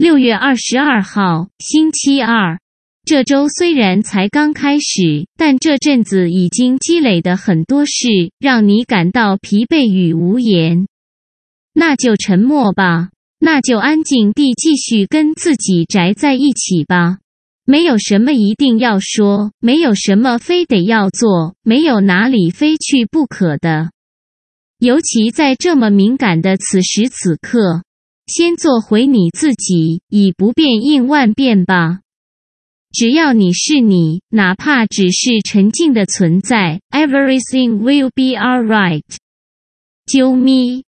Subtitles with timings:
[0.00, 2.58] 六月二十二号，星期二。
[3.04, 8.08] 这周虽然才刚开始，但这阵子已经积累的很多事，
[8.38, 10.86] 让你感到疲惫与无言。
[11.74, 13.10] 那就沉默吧，
[13.40, 17.18] 那就安静地继续跟自己宅在一起吧。
[17.66, 23.90] 没有什么一定要说，没有什么非得要做，没有哪里非去不可的。
[24.78, 27.82] 尤其在这么敏感的此时此刻，
[28.32, 31.98] 先做回你自己，以不变应万变吧。
[32.92, 39.02] 只要你是你，哪怕只是沉静的存在，everything will be alright。
[40.06, 40.84] 啾咪。